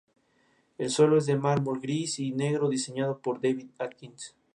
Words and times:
Su 0.03 0.07
doctorado 1.03 1.21
en 1.63 1.79
medicina 1.83 2.49
lo 2.57 2.71
recibió 2.71 3.13
del 3.21 3.21
Trinity 3.21 3.69
College 3.77 3.79
en 3.83 4.11
Dublín. 4.13 4.21